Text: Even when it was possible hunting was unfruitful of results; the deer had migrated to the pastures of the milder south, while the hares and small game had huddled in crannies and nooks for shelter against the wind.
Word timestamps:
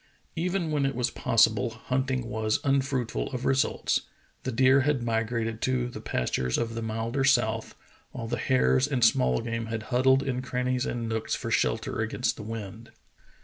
Even 0.35 0.71
when 0.71 0.83
it 0.83 0.95
was 0.95 1.11
possible 1.11 1.69
hunting 1.69 2.25
was 2.25 2.59
unfruitful 2.63 3.31
of 3.35 3.45
results; 3.45 4.01
the 4.41 4.51
deer 4.51 4.81
had 4.81 5.03
migrated 5.03 5.61
to 5.61 5.89
the 5.89 6.01
pastures 6.01 6.57
of 6.57 6.73
the 6.73 6.81
milder 6.81 7.23
south, 7.23 7.75
while 8.09 8.27
the 8.27 8.37
hares 8.39 8.87
and 8.87 9.05
small 9.05 9.41
game 9.41 9.67
had 9.67 9.83
huddled 9.93 10.23
in 10.23 10.41
crannies 10.41 10.87
and 10.87 11.07
nooks 11.07 11.35
for 11.35 11.51
shelter 11.51 11.99
against 11.99 12.35
the 12.35 12.41
wind. 12.41 12.89